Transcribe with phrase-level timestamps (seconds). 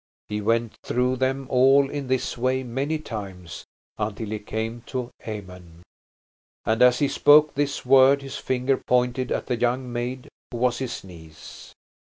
[0.29, 3.65] He went through them all in this way many times,
[3.99, 5.83] until he came to Amen.
[6.65, 10.79] And as he spoke this word his finger pointed at the young maid who was
[10.79, 11.75] his niece.